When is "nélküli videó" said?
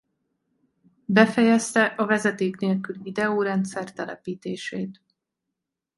2.57-3.41